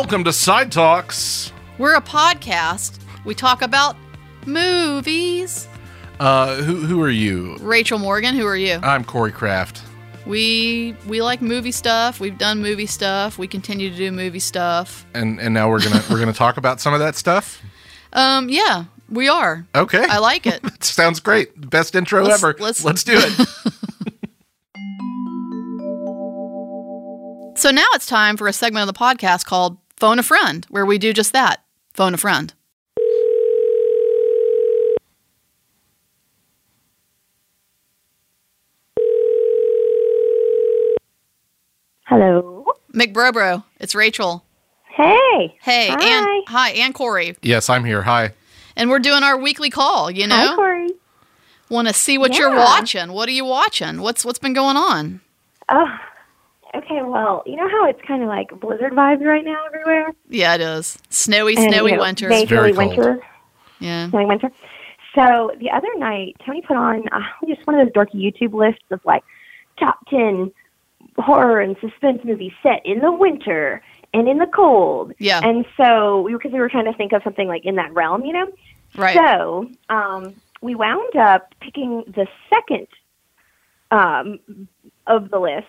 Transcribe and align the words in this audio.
Welcome 0.00 0.22
to 0.24 0.32
Side 0.32 0.70
Talks. 0.70 1.52
We're 1.76 1.96
a 1.96 2.00
podcast. 2.00 3.00
We 3.24 3.34
talk 3.34 3.62
about 3.62 3.96
movies. 4.46 5.66
Uh, 6.20 6.54
who 6.62 6.76
who 6.82 7.02
are 7.02 7.10
you? 7.10 7.56
Rachel 7.58 7.98
Morgan, 7.98 8.36
who 8.36 8.46
are 8.46 8.56
you? 8.56 8.78
I'm 8.84 9.02
Corey 9.02 9.32
Kraft. 9.32 9.82
We 10.24 10.94
we 11.08 11.20
like 11.20 11.42
movie 11.42 11.72
stuff. 11.72 12.20
We've 12.20 12.38
done 12.38 12.62
movie 12.62 12.86
stuff. 12.86 13.38
We 13.38 13.48
continue 13.48 13.90
to 13.90 13.96
do 13.96 14.12
movie 14.12 14.38
stuff. 14.38 15.04
and 15.14 15.40
and 15.40 15.52
now 15.52 15.68
we're 15.68 15.82
gonna 15.82 16.02
we're 16.08 16.20
gonna 16.20 16.32
talk 16.32 16.58
about 16.58 16.80
some 16.80 16.94
of 16.94 17.00
that 17.00 17.16
stuff. 17.16 17.60
Um, 18.12 18.48
yeah, 18.48 18.84
we 19.10 19.28
are. 19.28 19.66
Okay, 19.74 20.04
I 20.08 20.18
like 20.18 20.46
it. 20.46 20.62
Sounds 20.84 21.18
great. 21.18 21.70
Best 21.70 21.96
intro 21.96 22.22
Let's- 22.22 22.40
ever. 22.42 22.54
let's- 22.60 22.84
let's 22.84 23.02
do 23.02 23.14
it. 23.16 23.48
So 27.56 27.72
now 27.72 27.86
it's 27.94 28.06
time 28.06 28.36
for 28.36 28.46
a 28.46 28.52
segment 28.52 28.88
of 28.88 28.94
the 28.94 28.96
podcast 28.96 29.44
called 29.44 29.78
Phone 29.98 30.20
a 30.20 30.22
Friend, 30.22 30.64
where 30.70 30.86
we 30.86 30.96
do 30.96 31.12
just 31.12 31.32
that. 31.32 31.64
Phone 31.92 32.14
a 32.14 32.18
friend. 32.18 32.54
Hello. 42.06 42.66
McBrobro, 42.94 43.64
it's 43.80 43.94
Rachel. 43.94 44.44
Hey. 44.84 45.56
Hey, 45.62 45.88
Hi. 45.90 45.98
and 46.04 46.44
hi, 46.48 46.70
and 46.70 46.94
Corey. 46.94 47.36
yes, 47.42 47.68
I'm 47.70 47.84
here. 47.84 48.02
Hi. 48.02 48.32
And 48.76 48.90
we're 48.90 48.98
doing 48.98 49.22
our 49.22 49.36
weekly 49.38 49.70
call, 49.70 50.10
you 50.10 50.26
Hi, 50.28 50.46
know? 50.46 50.56
Corey. 50.56 50.88
Want 51.68 51.86
to 51.88 51.94
see 51.94 52.16
what 52.16 52.36
you're 52.38 52.54
watching. 52.54 53.12
What 53.12 53.28
are 53.28 53.32
you 53.32 53.44
watching? 53.44 54.00
What's 54.00 54.24
what's 54.24 54.38
been 54.38 54.54
going 54.54 54.76
on? 54.76 55.20
Oh. 55.68 55.98
Okay, 56.74 57.02
well, 57.02 57.42
you 57.46 57.56
know 57.56 57.68
how 57.68 57.86
it's 57.88 58.00
kind 58.06 58.22
of 58.22 58.28
like 58.28 58.48
blizzard 58.60 58.92
vibes 58.92 59.24
right 59.24 59.44
now 59.44 59.64
everywhere? 59.66 60.12
Yeah, 60.28 60.54
it 60.54 60.60
is. 60.60 60.98
Snowy, 61.10 61.56
And, 61.56 61.72
snowy 61.72 61.92
you 61.92 61.96
know, 61.96 62.02
winter. 62.02 62.28
Majorly 62.28 62.46
very 62.48 62.72
cold. 62.74 62.96
winter. 62.96 63.20
Yeah. 63.80 64.10
Snowy 64.10 64.26
winter. 64.26 64.50
So 65.14 65.50
the 65.58 65.70
other 65.70 65.88
night, 65.96 66.36
Tony 66.44 66.60
put 66.62 66.76
on 66.76 67.08
uh, 67.10 67.20
just 67.46 67.66
one 67.66 67.78
of 67.78 67.86
those 67.86 67.92
dorky 67.94 68.16
YouTube 68.16 68.52
lists 68.52 68.84
of 68.90 69.00
like 69.04 69.24
top 69.80 70.06
10 70.08 70.52
horror 71.16 71.60
and 71.60 71.76
suspense 71.80 72.20
movies 72.24 72.52
set 72.62 72.84
in 72.84 73.00
the 73.00 73.10
winter 73.12 73.82
and 74.12 74.28
in 74.28 74.38
the 74.38 74.46
cold. 74.46 75.12
Yeah. 75.18 75.40
And 75.42 75.64
so 75.76 76.20
we 76.22 76.32
because 76.34 76.52
we 76.52 76.58
were 76.60 76.68
trying 76.68 76.84
to 76.84 76.92
think 76.92 77.12
of 77.12 77.22
something 77.22 77.48
like 77.48 77.64
in 77.64 77.76
that 77.76 77.92
realm, 77.94 78.24
you 78.24 78.32
know? 78.32 78.46
Right. 78.96 79.16
So 79.16 79.70
um, 79.88 80.34
we 80.60 80.74
wound 80.74 81.16
up 81.16 81.54
picking 81.60 82.04
the 82.06 82.26
second 82.50 82.86
um, 83.90 84.38
of 85.06 85.30
the 85.30 85.38
list. 85.38 85.66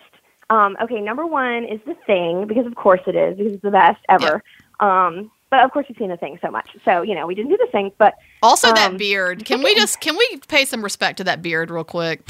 Um, 0.50 0.76
okay, 0.82 1.00
number 1.00 1.24
one 1.26 1.64
is 1.64 1.80
The 1.86 1.94
Thing, 2.06 2.46
because 2.46 2.66
of 2.66 2.74
course 2.74 3.00
it 3.06 3.14
is, 3.16 3.36
because 3.38 3.52
it's 3.54 3.62
the 3.62 3.70
best 3.70 4.00
ever. 4.08 4.42
Um, 4.80 5.30
but 5.48 5.64
of 5.64 5.70
course 5.72 5.86
we've 5.88 5.96
seen 5.96 6.10
The 6.10 6.16
Thing 6.16 6.38
so 6.42 6.50
much. 6.50 6.68
So, 6.84 7.02
you 7.02 7.14
know, 7.14 7.26
we 7.26 7.34
didn't 7.34 7.50
do 7.50 7.56
The 7.56 7.68
Thing, 7.70 7.92
but 7.98 8.14
Also, 8.42 8.72
that 8.72 8.90
Um, 8.90 8.96
beard. 8.96 9.44
Can 9.44 9.62
we 9.62 9.74
just 9.74 10.00
can 10.00 10.16
we 10.16 10.40
pay 10.48 10.64
some 10.64 10.82
respect 10.82 11.18
to 11.18 11.24
that 11.24 11.40
beard 11.42 11.70
real 11.70 11.84
quick? 11.84 12.22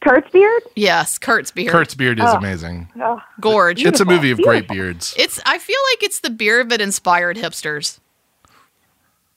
Kurt's 0.00 0.30
beard? 0.30 0.62
Yes, 0.76 1.18
Kurt's 1.18 1.50
beard. 1.50 1.72
Kurt's 1.72 1.94
beard 1.94 2.20
is 2.20 2.24
Oh. 2.28 2.36
amazing. 2.36 2.88
Oh, 3.02 3.20
gorge. 3.40 3.84
It's 3.84 3.98
a 3.98 4.04
movie 4.04 4.30
of 4.30 4.40
great 4.40 4.68
beards. 4.68 5.12
It's. 5.18 5.40
I 5.44 5.58
feel 5.58 5.78
like 5.92 6.04
it's 6.04 6.20
the 6.20 6.30
beard 6.30 6.68
that 6.70 6.80
inspired 6.80 7.36
hipsters. 7.36 7.98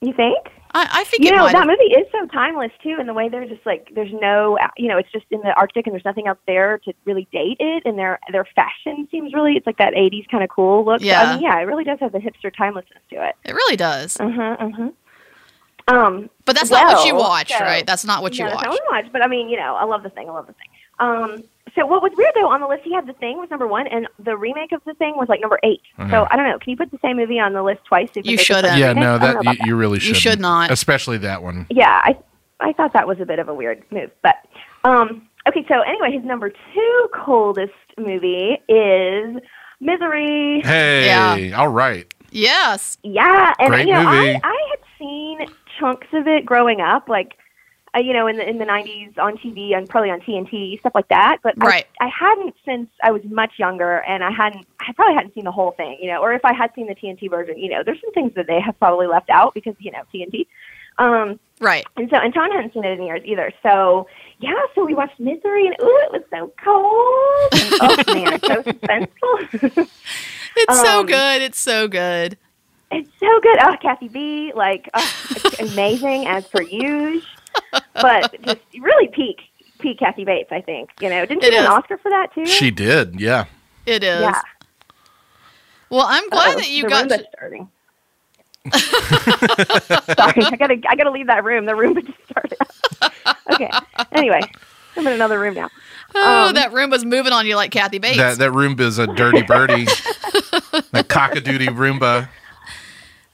you 0.00 0.12
think? 0.12 0.38
I, 0.74 0.88
I 1.00 1.04
think 1.04 1.22
You 1.24 1.28
it 1.32 1.36
know, 1.36 1.44
that 1.46 1.54
have- 1.54 1.66
movie 1.66 1.92
is 1.94 2.06
so 2.12 2.26
timeless, 2.26 2.72
too, 2.82 2.96
in 2.98 3.06
the 3.06 3.12
way 3.12 3.28
there's 3.28 3.50
just 3.50 3.64
like, 3.66 3.90
there's 3.94 4.12
no, 4.12 4.56
you 4.76 4.88
know, 4.88 4.96
it's 4.96 5.10
just 5.12 5.26
in 5.30 5.40
the 5.40 5.52
Arctic 5.54 5.86
and 5.86 5.92
there's 5.92 6.04
nothing 6.04 6.26
else 6.28 6.38
there 6.46 6.78
to 6.78 6.92
really 7.04 7.28
date 7.32 7.58
it. 7.60 7.82
And 7.84 7.98
their, 7.98 8.18
their 8.30 8.46
fashion 8.56 9.06
seems 9.10 9.34
really, 9.34 9.56
it's 9.56 9.66
like 9.66 9.76
that 9.78 9.92
80s 9.94 10.28
kind 10.30 10.42
of 10.42 10.48
cool 10.50 10.84
look. 10.84 11.02
Yeah. 11.02 11.22
I 11.22 11.34
mean, 11.34 11.42
yeah, 11.42 11.58
it 11.58 11.64
really 11.64 11.84
does 11.84 11.98
have 12.00 12.12
the 12.12 12.18
hipster 12.18 12.50
timelessness 12.56 13.02
to 13.10 13.26
it. 13.28 13.36
It 13.44 13.52
really 13.54 13.76
does. 13.76 14.18
Uh 14.18 14.30
huh. 14.30 14.56
Uh 14.58 14.70
huh. 14.70 14.90
Um, 15.88 16.30
But 16.44 16.56
that's 16.56 16.70
not 16.70 16.92
what 16.94 17.06
you 17.06 17.14
well, 17.16 17.28
watched, 17.28 17.50
so- 17.58 17.64
right? 17.64 17.84
That's 17.86 18.04
not 18.04 18.22
what 18.22 18.38
you 18.38 18.44
no, 18.44 18.50
that's 18.50 18.62
not 18.62 18.70
what 18.72 18.80
I 18.94 18.96
watched. 19.00 19.12
But 19.12 19.22
I 19.22 19.26
mean, 19.26 19.48
you 19.48 19.56
know, 19.58 19.74
I 19.74 19.84
love 19.84 20.02
the 20.02 20.10
thing. 20.10 20.28
I 20.28 20.32
love 20.32 20.46
the 20.46 20.52
thing. 20.54 20.68
Um, 21.00 21.42
so 21.74 21.86
what 21.86 22.02
was 22.02 22.12
weird 22.16 22.32
though 22.34 22.50
on 22.50 22.60
the 22.60 22.66
list, 22.66 22.82
he 22.84 22.92
had 22.92 23.06
the 23.06 23.12
thing 23.14 23.38
was 23.38 23.48
number 23.50 23.66
one, 23.66 23.86
and 23.86 24.06
the 24.18 24.36
remake 24.36 24.72
of 24.72 24.82
the 24.84 24.94
thing 24.94 25.14
was 25.16 25.28
like 25.28 25.40
number 25.40 25.58
8 25.62 25.80
So 25.96 26.02
Uh-huh. 26.04 26.26
I 26.30 26.36
don't 26.36 26.46
know. 26.48 26.58
Can 26.58 26.70
you 26.70 26.76
put 26.76 26.90
the 26.90 26.98
same 27.02 27.16
movie 27.16 27.38
on 27.38 27.52
the 27.52 27.62
list 27.62 27.84
twice? 27.84 28.10
if 28.14 28.26
You 28.26 28.36
shouldn't. 28.38 28.76
Yeah, 28.78 28.88
remake? 28.88 29.02
no, 29.04 29.14
I 29.16 29.18
don't 29.32 29.44
that 29.44 29.58
you, 29.60 29.66
you 29.68 29.76
really 29.76 29.98
should. 29.98 30.16
should 30.16 30.40
not. 30.40 30.70
especially 30.70 31.18
that 31.18 31.42
one. 31.42 31.66
yeah, 31.70 32.00
I 32.04 32.16
I 32.60 32.72
thought 32.74 32.92
that 32.92 33.06
was 33.08 33.18
a 33.20 33.26
bit 33.26 33.38
of 33.38 33.48
a 33.48 33.54
weird 33.54 33.82
move, 33.90 34.10
but 34.22 34.36
um, 34.84 35.28
okay. 35.48 35.64
So 35.68 35.80
anyway, 35.80 36.12
his 36.12 36.24
number 36.24 36.50
two 36.50 37.08
coldest 37.14 37.72
movie 37.98 38.58
is 38.68 39.36
Misery. 39.80 40.60
Hey, 40.64 41.06
Yeah. 41.06 41.56
all 41.58 41.68
right. 41.68 42.06
Yes. 42.30 42.98
Yeah, 43.02 43.52
and 43.58 43.68
Great 43.68 43.86
you 43.88 43.92
know, 43.94 44.04
movie. 44.04 44.34
I 44.36 44.40
I 44.44 44.66
had 44.70 44.78
seen 44.98 45.38
chunks 45.78 46.06
of 46.12 46.26
it 46.26 46.46
growing 46.46 46.80
up, 46.80 47.08
like 47.08 47.34
uh, 47.94 48.00
you 48.00 48.12
know, 48.12 48.26
in 48.26 48.36
the 48.36 48.48
in 48.48 48.58
the 48.58 48.64
'90s 48.64 49.18
on 49.18 49.36
TV 49.38 49.76
and 49.76 49.88
probably 49.88 50.10
on 50.10 50.20
TNT 50.20 50.78
stuff 50.80 50.92
like 50.94 51.08
that. 51.08 51.38
But 51.42 51.54
I- 51.60 51.66
Right. 51.66 51.86
I, 52.00 52.08
hadn't 52.08 52.54
since 52.64 52.88
I 53.02 53.10
was 53.10 53.22
much 53.24 53.52
younger, 53.58 53.98
and 53.98 54.22
I 54.24 54.30
hadn't 54.30 54.66
I 54.80 54.92
probably 54.94 55.14
hadn't 55.14 55.34
seen 55.34 55.44
the 55.44 55.52
whole 55.52 55.72
thing, 55.72 55.98
you 56.00 56.10
know. 56.10 56.20
Or 56.22 56.32
if 56.32 56.44
I 56.44 56.52
had 56.54 56.70
seen 56.74 56.86
the 56.86 56.94
TNT 56.94 57.28
version, 57.30 57.58
you 57.58 57.68
know, 57.70 57.82
there's 57.84 58.00
some 58.00 58.12
things 58.12 58.32
that 58.36 58.46
they 58.46 58.60
have 58.60 58.78
probably 58.78 59.06
left 59.06 59.30
out 59.30 59.54
because 59.54 59.74
you 59.78 59.90
know 59.90 60.02
TNT. 60.14 60.46
Um, 60.98 61.38
Right. 61.60 61.84
and 61.96 62.10
so, 62.10 62.16
and 62.16 62.34
John 62.34 62.50
hadn't 62.50 62.74
seen 62.74 62.84
it 62.84 62.98
in 62.98 63.06
years 63.06 63.22
either. 63.24 63.52
So, 63.62 64.08
yeah, 64.40 64.52
so 64.74 64.84
we 64.84 64.94
watched 64.94 65.18
Misery, 65.20 65.66
and 65.68 65.76
ooh, 65.80 66.00
it 66.02 66.12
was 66.12 66.22
so 66.28 66.52
cold. 66.62 67.48
And, 67.52 67.74
oh 67.80 68.12
man, 68.12 68.40
so 68.40 68.62
suspenseful. 68.62 69.88
It's 70.54 70.80
so 70.82 71.00
Um, 71.00 71.06
good. 71.06 71.40
It's 71.42 71.58
so 71.58 71.88
good. 71.88 72.36
It's 72.90 73.08
so 73.18 73.40
good. 73.40 73.56
Oh, 73.62 73.74
Kathy 73.80 74.08
B, 74.08 74.52
like 74.54 74.90
oh, 74.92 75.12
it's 75.30 75.72
amazing 75.72 76.26
as 76.26 76.46
per 76.46 76.60
usual, 76.60 77.22
but 77.94 78.34
just 78.42 78.60
really 78.78 79.08
peak 79.08 79.40
peak 79.80 79.98
Kathy 79.98 80.24
Bates. 80.24 80.50
I 80.52 80.60
think 80.60 80.90
you 81.00 81.08
know. 81.08 81.24
Didn't 81.26 81.42
she 81.42 81.48
It 81.48 81.52
get 81.52 81.64
an. 81.64 81.70
Oscar 81.72 81.98
for 81.98 82.10
that 82.10 82.28
too? 82.34 82.46
She 82.46 82.70
did. 82.70 83.20
Yeah. 83.20 83.46
It 83.86 84.02
is. 84.04 84.20
yeah. 84.20 84.40
Well, 85.90 86.06
I'm 86.08 86.28
glad 86.30 86.50
Uh-oh, 86.50 86.58
that 86.60 86.70
you 86.70 86.84
the 86.84 86.88
got. 86.88 87.08
Roomba's 87.08 87.18
To, 87.18 87.26
starting. 87.36 87.68
Sorry, 88.72 90.44
I 90.44 90.56
gotta 90.56 90.80
I 90.88 90.96
gotta 90.96 91.10
leave 91.10 91.26
that 91.26 91.44
room. 91.44 91.66
The 91.66 91.74
room 91.74 91.94
just 92.06 92.18
started. 92.30 92.56
okay. 93.52 93.70
Anyway, 94.12 94.40
I'm 94.96 95.06
in 95.06 95.12
another 95.12 95.38
room 95.40 95.54
now. 95.54 95.68
oh, 96.14 96.48
um, 96.48 96.54
that 96.54 96.72
room 96.72 96.90
was 96.90 97.04
moving 97.04 97.32
on 97.32 97.46
you 97.46 97.56
like 97.56 97.70
Kathy 97.72 97.98
Bates. 97.98 98.18
That 98.18 98.38
that 98.38 98.52
Roomba's 98.52 98.98
a 98.98 99.06
dirty 99.08 99.42
birdie. 99.42 99.84
that 100.92 101.06
cockadoodie 101.08 101.68
Roomba. 101.68 102.28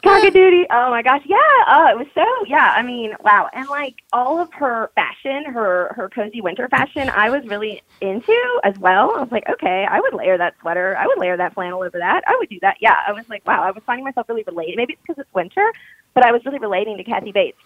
Cockadoodie. 0.08 0.64
Oh 0.70 0.90
my 0.90 1.02
gosh. 1.02 1.22
Yeah. 1.26 1.36
Oh, 1.68 1.86
it 1.90 1.98
was 1.98 2.06
so, 2.14 2.24
yeah. 2.46 2.72
I 2.76 2.82
mean, 2.82 3.12
wow. 3.20 3.48
And 3.52 3.68
like 3.68 3.96
all 4.12 4.40
of 4.40 4.52
her 4.54 4.90
fashion, 4.94 5.44
her, 5.44 5.92
her 5.94 6.08
cozy 6.08 6.40
winter 6.40 6.68
fashion, 6.68 7.10
I 7.10 7.30
was 7.30 7.44
really 7.46 7.82
into 8.00 8.60
as 8.64 8.78
well. 8.78 9.14
I 9.16 9.20
was 9.20 9.30
like, 9.30 9.48
okay, 9.48 9.86
I 9.88 10.00
would 10.00 10.14
layer 10.14 10.38
that 10.38 10.54
sweater. 10.60 10.96
I 10.96 11.06
would 11.06 11.18
layer 11.18 11.36
that 11.36 11.54
flannel 11.54 11.82
over 11.82 11.98
that. 11.98 12.22
I 12.26 12.36
would 12.38 12.48
do 12.48 12.58
that. 12.62 12.76
Yeah. 12.80 12.96
I 13.06 13.12
was 13.12 13.24
like, 13.28 13.46
wow, 13.46 13.62
I 13.62 13.70
was 13.70 13.82
finding 13.86 14.04
myself 14.04 14.28
really 14.28 14.44
related. 14.44 14.76
Maybe 14.76 14.94
it's 14.94 15.02
because 15.02 15.20
it's 15.20 15.34
winter, 15.34 15.72
but 16.14 16.24
I 16.24 16.32
was 16.32 16.44
really 16.44 16.58
relating 16.58 16.96
to 16.96 17.04
Kathy 17.04 17.32
Bates' 17.32 17.58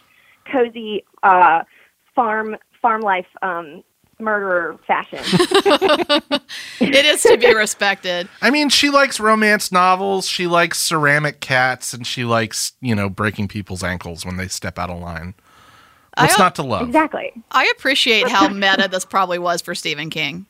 cozy, 0.51 1.05
uh, 1.23 1.63
farm, 2.15 2.57
farm 2.81 3.01
life, 3.01 3.27
um, 3.43 3.85
murderer 4.23 4.79
fashion. 4.87 5.19
it 6.81 7.05
is 7.05 7.23
to 7.23 7.37
be 7.37 7.55
respected. 7.55 8.29
I 8.41 8.51
mean, 8.51 8.69
she 8.69 8.91
likes 8.91 9.21
romance 9.21 9.71
novels. 9.73 10.27
She 10.29 10.47
likes 10.47 10.79
ceramic 10.79 11.41
cats, 11.41 11.93
and 11.93 12.07
she 12.07 12.25
likes 12.25 12.73
you 12.81 12.95
know 12.95 13.09
breaking 13.09 13.49
people's 13.49 13.83
ankles 13.83 14.25
when 14.25 14.37
they 14.37 14.49
step 14.49 14.79
out 14.79 14.91
of 14.91 14.99
line. 15.01 15.35
What's 16.19 16.39
I- 16.39 16.43
not 16.43 16.55
to 16.57 16.63
love? 16.63 16.87
exactly. 16.89 17.33
I 17.51 17.71
appreciate 17.77 18.29
how 18.29 18.49
meta 18.49 18.89
this 18.89 19.05
probably 19.05 19.39
was 19.39 19.61
for 19.63 19.75
Stephen 19.75 20.11
King. 20.11 20.47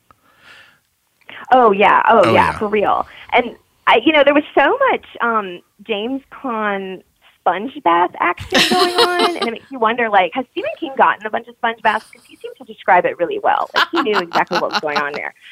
Oh 1.53 1.73
yeah, 1.73 2.03
oh, 2.09 2.23
Oh, 2.25 2.33
yeah, 2.33 2.53
yeah. 2.53 2.59
for 2.59 2.69
real. 2.69 3.07
And 3.33 3.57
I, 3.87 4.01
you 4.05 4.13
know, 4.13 4.23
there 4.25 4.35
was 4.35 4.45
so 4.55 4.79
much 4.91 5.07
um, 5.21 5.61
James 5.83 6.23
Caan 6.31 7.03
sponge 7.41 7.73
bath 7.83 8.13
action 8.21 8.61
going 8.71 8.95
on, 8.95 9.37
and 9.37 9.49
it 9.49 9.51
makes 9.51 9.71
you 9.71 9.79
wonder, 9.79 10.09
like, 10.09 10.31
has 10.35 10.45
Stephen 10.53 10.71
King 10.79 10.93
gotten 10.97 11.27
a 11.27 11.31
bunch 11.31 11.49
of 11.49 11.57
sponge 11.57 11.83
baths? 11.83 12.07
Because 12.11 12.25
he 12.27 12.37
seemed 12.37 12.52
to 12.67 12.73
describe 12.73 13.05
it 13.05 13.19
really 13.19 13.39
well. 13.39 13.69
Like 13.75 13.89
he 13.91 14.03
knew 14.03 14.19
exactly 14.19 14.59
what 14.59 14.71
was 14.73 14.81
going 14.81 14.99
on 14.99 15.13
there. 15.13 15.35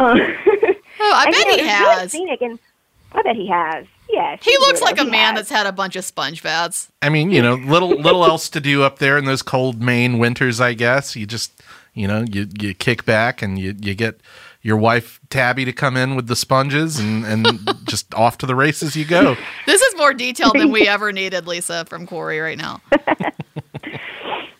Um, 0.00 0.16
Oh, 1.00 1.12
I 1.14 1.24
and, 1.26 1.32
bet 1.32 1.46
you 1.46 1.56
know, 1.56 1.62
he 1.64 1.68
it 1.70 1.80
really 1.80 2.00
has. 2.00 2.12
scenic, 2.12 2.40
and 2.40 2.58
I 3.12 3.22
bet 3.22 3.34
he 3.34 3.48
has. 3.48 3.84
Yes, 4.08 4.44
He 4.44 4.56
looks 4.58 4.80
like 4.80 4.98
a 4.98 5.04
he 5.04 5.10
man 5.10 5.34
has. 5.34 5.48
that's 5.48 5.50
had 5.50 5.66
a 5.66 5.72
bunch 5.72 5.96
of 5.96 6.04
sponge 6.04 6.40
baths. 6.42 6.90
I 7.02 7.08
mean, 7.08 7.30
you 7.32 7.42
know, 7.42 7.54
little 7.54 7.90
little 7.90 8.24
else 8.24 8.48
to 8.50 8.60
do 8.60 8.84
up 8.84 8.98
there 9.00 9.18
in 9.18 9.24
those 9.24 9.42
cold 9.42 9.82
Maine 9.82 10.18
winters. 10.18 10.60
I 10.60 10.74
guess 10.74 11.16
you 11.16 11.26
just 11.26 11.60
you 11.94 12.06
know 12.06 12.24
you 12.30 12.46
you 12.60 12.74
kick 12.74 13.04
back 13.04 13.42
and 13.42 13.58
you 13.58 13.74
you 13.80 13.94
get 13.96 14.20
your 14.62 14.76
wife 14.76 15.18
Tabby 15.30 15.64
to 15.64 15.72
come 15.72 15.96
in 15.96 16.14
with 16.14 16.28
the 16.28 16.36
sponges 16.36 16.98
and 17.00 17.24
and 17.24 17.58
just 17.88 18.14
off 18.14 18.38
to 18.38 18.46
the 18.46 18.54
races 18.54 18.94
you 18.96 19.04
go. 19.04 19.36
This 19.66 19.82
is 19.82 19.96
more 19.96 20.14
detail 20.14 20.52
than 20.52 20.70
we 20.70 20.86
ever 20.88 21.10
needed, 21.12 21.46
Lisa, 21.48 21.84
from 21.86 22.06
Corey 22.06 22.38
right 22.38 22.58
now. 22.58 22.80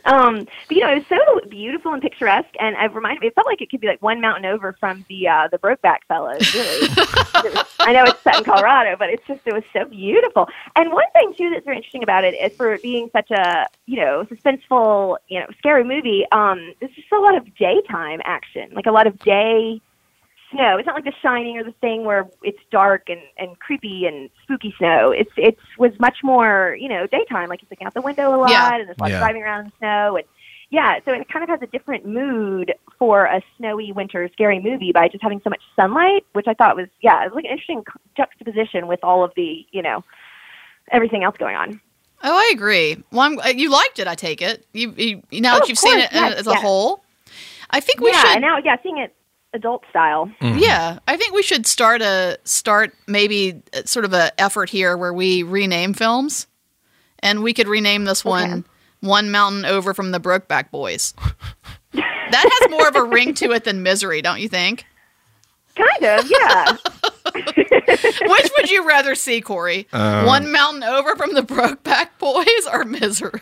Um, 0.08 0.46
but 0.68 0.76
you 0.76 0.80
know, 0.82 0.90
it 0.90 1.06
was 1.10 1.18
so 1.18 1.48
beautiful 1.48 1.92
and 1.92 2.02
picturesque, 2.02 2.54
and 2.58 2.74
it 2.76 2.94
reminded 2.94 3.20
me. 3.20 3.26
It 3.28 3.34
felt 3.34 3.46
like 3.46 3.60
it 3.60 3.70
could 3.70 3.80
be 3.80 3.86
like 3.86 4.00
one 4.02 4.20
mountain 4.20 4.46
over 4.46 4.72
from 4.80 5.04
the 5.08 5.28
uh, 5.28 5.48
the 5.52 5.58
Brokeback 5.58 5.98
Fellows. 6.08 6.54
Really, 6.54 6.88
was- 6.88 7.74
I 7.80 7.92
know 7.92 8.04
it's 8.04 8.20
set 8.22 8.38
in 8.38 8.44
Colorado, 8.44 8.96
but 8.98 9.10
it's 9.10 9.26
just 9.26 9.40
it 9.44 9.52
was 9.52 9.64
so 9.72 9.84
beautiful. 9.84 10.48
And 10.76 10.90
one 10.92 11.04
thing 11.12 11.34
too 11.36 11.50
that's 11.50 11.64
very 11.64 11.76
interesting 11.76 12.02
about 12.02 12.24
it 12.24 12.34
is 12.34 12.56
for 12.56 12.72
it 12.72 12.82
being 12.82 13.10
such 13.12 13.30
a 13.30 13.66
you 13.86 13.96
know 13.96 14.24
suspenseful, 14.24 15.18
you 15.28 15.40
know, 15.40 15.46
scary 15.58 15.84
movie. 15.84 16.24
Um, 16.32 16.72
there's 16.80 16.92
just 16.94 17.12
a 17.12 17.18
lot 17.20 17.36
of 17.36 17.54
daytime 17.56 18.20
action, 18.24 18.70
like 18.74 18.86
a 18.86 18.92
lot 18.92 19.06
of 19.06 19.18
day 19.20 19.80
snow. 20.50 20.76
It's 20.76 20.86
not 20.86 20.94
like 20.94 21.04
The 21.04 21.12
Shining 21.22 21.58
or 21.58 21.64
The 21.64 21.72
Thing 21.80 22.04
where 22.04 22.28
it's 22.42 22.58
dark 22.70 23.08
and, 23.08 23.20
and 23.36 23.58
creepy 23.58 24.06
and 24.06 24.30
spooky 24.42 24.74
snow. 24.78 25.10
It's 25.10 25.30
it's 25.36 25.60
was 25.78 25.92
much 25.98 26.18
more 26.22 26.76
you 26.80 26.88
know 26.88 27.06
daytime, 27.06 27.48
like 27.48 27.60
he's 27.60 27.70
looking 27.70 27.86
out 27.86 27.94
the 27.94 28.02
window 28.02 28.34
a 28.34 28.36
lot 28.36 28.50
Yeah. 28.50 28.74
and 28.76 28.88
there's 28.88 28.98
lots 28.98 29.12
Yeah. 29.12 29.18
driving 29.20 29.42
around 29.42 29.60
in 29.60 29.66
the 29.66 29.72
snow 29.78 30.16
and 30.16 30.24
yeah, 30.70 30.98
so 31.06 31.12
it 31.14 31.26
kind 31.30 31.42
of 31.42 31.48
has 31.48 31.62
a 31.62 31.66
different 31.66 32.04
mood 32.04 32.74
for 32.98 33.24
a 33.24 33.40
snowy 33.56 33.90
winter 33.90 34.28
scary 34.34 34.60
movie 34.60 34.92
by 34.92 35.08
just 35.08 35.22
having 35.22 35.40
so 35.42 35.48
much 35.48 35.62
sunlight, 35.74 36.26
which 36.34 36.46
I 36.46 36.52
thought 36.52 36.76
was 36.76 36.88
yeah, 37.00 37.22
it 37.24 37.28
was 37.32 37.36
like 37.36 37.44
an 37.46 37.50
interesting 37.52 37.82
juxtaposition 38.16 38.86
with 38.86 39.00
all 39.02 39.24
of 39.24 39.32
the 39.34 39.66
you 39.70 39.80
know 39.82 40.04
everything 40.92 41.24
else 41.24 41.36
going 41.38 41.56
on. 41.56 41.80
Oh, 42.22 42.36
I 42.36 42.50
agree. 42.52 43.02
Well, 43.12 43.20
I'm, 43.22 43.38
uh, 43.38 43.46
you 43.48 43.70
liked 43.70 44.00
it. 44.00 44.08
I 44.08 44.16
take 44.16 44.42
it. 44.42 44.66
You, 44.72 44.92
you 44.96 45.22
now 45.40 45.54
Oh, 45.54 45.58
that 45.60 45.68
you've 45.68 45.78
seen 45.78 45.98
it 46.00 46.12
uh, 46.12 46.18
yes, 46.30 46.40
as 46.40 46.46
a 46.48 46.50
yes. 46.50 46.60
whole. 46.62 47.04
I 47.70 47.78
think 47.80 48.00
we 48.00 48.10
yeah, 48.10 48.20
should. 48.22 48.30
and 48.32 48.40
now 48.42 48.58
yeah, 48.58 48.76
seeing 48.82 48.98
it 48.98 49.14
adult 49.52 49.84
style. 49.90 50.30
Mm-hmm. 50.40 50.58
Yeah, 50.58 50.98
I 51.06 51.16
think 51.16 51.34
we 51.34 51.42
should 51.42 51.66
start 51.66 52.02
a 52.02 52.38
start 52.44 52.94
maybe 53.06 53.62
sort 53.84 54.04
of 54.04 54.12
a 54.12 54.38
effort 54.40 54.70
here 54.70 54.96
where 54.96 55.12
we 55.12 55.42
rename 55.42 55.94
films, 55.94 56.46
and 57.20 57.42
we 57.42 57.54
could 57.54 57.68
rename 57.68 58.04
this 58.04 58.24
one 58.24 58.64
"One 59.00 59.30
Mountain 59.30 59.64
Over 59.64 59.94
from 59.94 60.10
the 60.10 60.20
Brokeback 60.20 60.70
Boys." 60.70 61.14
that 61.92 62.58
has 62.60 62.70
more 62.70 62.88
of 62.88 62.96
a 62.96 63.04
ring 63.04 63.34
to 63.34 63.52
it 63.52 63.64
than 63.64 63.82
Misery, 63.82 64.22
don't 64.22 64.40
you 64.40 64.48
think? 64.48 64.84
Kind 65.74 66.04
of, 66.04 66.30
yeah. 66.30 66.76
Which 67.34 68.50
would 68.56 68.70
you 68.70 68.86
rather 68.86 69.14
see, 69.14 69.40
Corey? 69.40 69.86
Um, 69.92 70.26
one 70.26 70.50
Mountain 70.50 70.82
Over 70.82 71.14
from 71.14 71.34
the 71.34 71.42
Brokeback 71.42 72.08
Boys 72.18 72.66
or 72.72 72.84
Misery? 72.84 73.40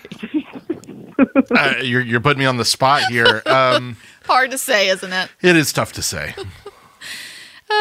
Uh, 1.57 1.75
you're 1.83 2.01
you're 2.01 2.21
putting 2.21 2.39
me 2.39 2.47
on 2.47 2.57
the 2.57 2.65
spot 2.65 3.05
here. 3.05 3.43
Um, 3.47 3.97
Hard 4.25 4.51
to 4.51 4.59
say, 4.59 4.89
isn't 4.89 5.13
it? 5.13 5.31
it 5.43 5.57
is 5.57 5.73
tough 5.73 5.93
to 5.93 6.03
say. 6.03 6.35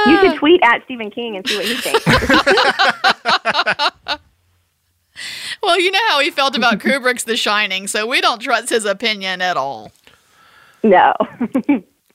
you 0.05 0.19
should 0.21 0.37
tweet 0.37 0.61
at 0.63 0.83
Stephen 0.85 1.09
King 1.11 1.35
and 1.37 1.47
see 1.47 1.57
what 1.57 1.65
he 1.65 1.75
thinks. 1.75 2.05
Well, 5.63 5.79
you 5.79 5.89
know 5.89 6.07
how 6.09 6.19
he 6.19 6.29
felt 6.29 6.55
about 6.55 6.79
Kubrick's 6.79 7.23
The 7.23 7.37
Shining, 7.37 7.87
so 7.87 8.05
we 8.05 8.21
don't 8.21 8.39
trust 8.39 8.69
his 8.69 8.85
opinion 8.85 9.41
at 9.41 9.57
all. 9.57 9.91
no. 10.83 11.13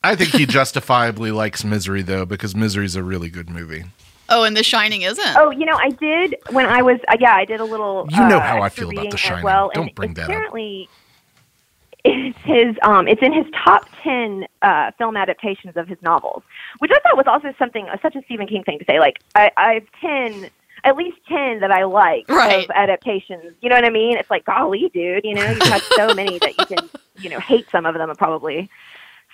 I 0.05 0.14
think 0.14 0.31
he 0.31 0.47
justifiably 0.47 1.31
likes 1.32 1.64
Misery 1.64 2.02
though, 2.02 2.25
because 2.25 2.55
Misery's 2.55 2.97
a 2.97 3.02
really 3.02 3.29
good 3.29 3.50
movie. 3.50 3.85
Oh, 4.29 4.44
and 4.44 4.56
The 4.56 4.62
Shining 4.62 5.02
isn't. 5.02 5.37
Oh, 5.37 5.50
you 5.50 5.67
know, 5.67 5.76
I 5.76 5.91
did 5.91 6.37
when 6.50 6.67
I 6.67 6.81
was 6.82 6.99
uh, 7.08 7.17
yeah, 7.19 7.35
I 7.35 7.44
did 7.44 7.61
a 7.61 7.64
little. 7.64 8.06
You 8.11 8.29
know 8.29 8.38
uh, 8.38 8.41
how 8.41 8.62
I 8.62 8.69
feel 8.69 8.91
about 8.91 9.11
The 9.11 9.17
Shining. 9.17 9.44
Well, 9.44 9.70
Don't 9.75 9.94
bring 9.94 10.14
that 10.14 10.23
up. 10.25 10.29
apparently, 10.29 10.88
It's 12.05 12.38
his. 12.44 12.76
Um, 12.82 13.08
it's 13.08 13.23
in 13.23 13.32
his 13.32 13.47
top 13.64 13.85
ten 14.02 14.47
uh, 14.62 14.91
film 14.99 15.17
adaptations 15.17 15.76
of 15.76 15.87
his 15.88 15.99
novels, 16.02 16.43
which 16.79 16.91
I 16.94 16.99
thought 17.00 17.17
was 17.17 17.26
also 17.26 17.52
something 17.58 17.88
uh, 17.88 17.97
such 18.00 18.17
a 18.17 18.23
Stephen 18.23 18.47
King 18.47 18.64
thing 18.64 18.79
to 18.79 18.85
say. 18.88 18.99
Like 18.99 19.20
I, 19.35 19.50
I 19.56 19.75
have 19.75 19.87
ten, 20.00 20.50
at 20.85 20.97
least 20.97 21.19
ten 21.29 21.61
that 21.61 21.70
I 21.70 21.85
like 21.85 22.29
Right. 22.29 22.64
of 22.64 22.70
adaptations. 22.75 23.55
You 23.61 23.69
know 23.69 23.76
what 23.76 23.85
I 23.85 23.91
mean? 23.91 24.17
It's 24.17 24.31
like 24.31 24.44
golly, 24.47 24.91
dude. 24.94 25.25
You 25.25 25.35
know, 25.35 25.50
you 25.50 25.58
have 25.70 25.82
so 25.94 26.14
many 26.14 26.38
that 26.38 26.58
you 26.58 26.64
can, 26.76 26.88
you 27.19 27.29
know, 27.31 27.38
hate 27.41 27.67
some 27.70 27.85
of 27.85 27.94
them 27.94 28.14
probably. 28.17 28.70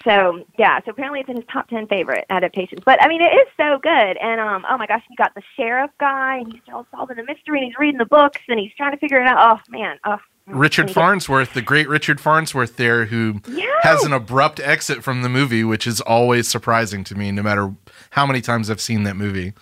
So 0.05 0.45
yeah, 0.59 0.81
so 0.85 0.91
apparently 0.91 1.21
it's 1.21 1.29
in 1.29 1.37
his 1.37 1.45
top 1.51 1.69
ten 1.69 1.87
favorite 1.87 2.27
adaptations. 2.31 2.83
But 2.85 3.03
I 3.03 3.09
mean, 3.09 3.23
it 3.23 3.33
is 3.33 3.47
so 3.57 3.79
good. 3.83 4.17
And 4.19 4.41
um, 4.41 4.67
oh 4.69 4.77
my 4.77 4.87
gosh, 4.87 5.03
you 5.09 5.17
got 5.17 5.35
the 5.35 5.43
sheriff 5.57 5.91
guy, 5.99 6.39
and 6.39 6.53
he's 6.53 6.63
still 6.63 6.87
solving 6.91 7.17
the 7.17 7.25
mystery, 7.25 7.59
and 7.59 7.67
he's 7.67 7.79
reading 7.79 7.99
the 7.99 8.05
books, 8.07 8.41
and 8.49 8.59
he's 8.59 8.73
trying 8.77 8.93
to 8.93 8.99
figure 8.99 9.21
it 9.21 9.27
out. 9.27 9.59
Oh 9.59 9.71
man, 9.71 9.99
oh. 10.05 10.19
Richard 10.47 10.83
And 10.83 10.89
he 10.91 10.95
gets- 10.95 11.05
Farnsworth, 11.05 11.53
the 11.55 11.63
great 11.63 11.89
Richard 11.89 12.21
Farnsworth, 12.21 12.77
there 12.77 13.07
who 13.07 13.41
Yes. 13.49 13.83
has 13.83 14.05
an 14.05 14.13
abrupt 14.13 14.61
exit 14.61 15.03
from 15.03 15.23
the 15.23 15.29
movie, 15.29 15.65
which 15.65 15.87
is 15.87 16.01
always 16.01 16.49
surprising 16.49 17.03
to 17.05 17.15
me, 17.17 17.33
no 17.33 17.43
matter 17.43 17.73
how 18.11 18.27
many 18.27 18.41
times 18.41 18.71
I've 18.71 18.81
seen 18.81 19.03
that 19.05 19.17
movie. 19.17 19.53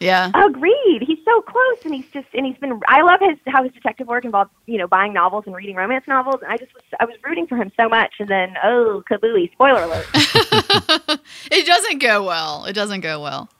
Yeah. 0.00 0.30
Agreed. 0.34 1.02
He's 1.06 1.18
so 1.24 1.42
close, 1.42 1.84
and 1.84 1.92
he's 1.92 2.06
just 2.12 2.28
and 2.32 2.46
he's 2.46 2.56
been. 2.58 2.80
I 2.86 3.02
love 3.02 3.18
his 3.20 3.36
how 3.48 3.64
his 3.64 3.72
detective 3.72 4.06
work 4.06 4.24
involves 4.24 4.48
you 4.66 4.78
know 4.78 4.86
buying 4.86 5.12
novels 5.12 5.42
and 5.44 5.54
reading 5.56 5.74
romance 5.74 6.04
novels, 6.06 6.36
and 6.40 6.52
I 6.52 6.56
just 6.56 6.72
was 6.72 6.84
I 7.00 7.04
was 7.04 7.16
rooting 7.24 7.48
for 7.48 7.56
him 7.56 7.72
so 7.76 7.88
much, 7.88 8.14
and 8.20 8.28
then 8.28 8.54
oh 8.62 9.02
kabooey! 9.10 9.50
Spoiler 9.52 9.82
alert. 9.82 10.06
It 11.50 11.66
doesn't 11.66 11.98
go 11.98 12.22
well. 12.22 12.64
It 12.66 12.74
doesn't 12.74 13.00
go 13.00 13.20
well. 13.20 13.50